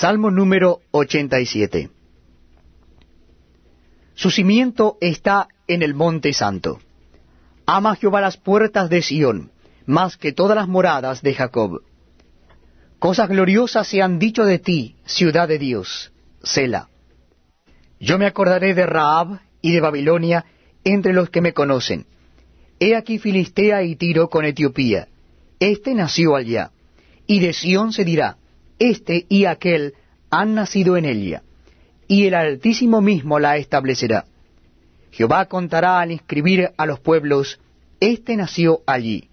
[0.00, 1.90] Salmo número 87.
[4.14, 6.80] Su cimiento está en el monte santo.
[7.66, 9.50] Ama Jehová las puertas de Sión,
[9.84, 11.82] más que todas las moradas de Jacob.
[12.98, 16.12] Cosas gloriosas se han dicho de ti, ciudad de Dios,
[16.42, 16.88] Sela.
[17.98, 20.46] Yo me acordaré de Raab y de Babilonia
[20.82, 22.06] entre los que me conocen.
[22.78, 25.08] He aquí Filistea y Tiro con Etiopía.
[25.58, 26.70] Este nació allá.
[27.26, 28.38] Y de Sión se dirá,
[28.80, 29.94] este y aquel
[30.30, 31.42] han nacido en ella,
[32.08, 34.24] y el Altísimo mismo la establecerá.
[35.12, 37.60] Jehová contará al inscribir a los pueblos,
[38.00, 39.28] este nació allí.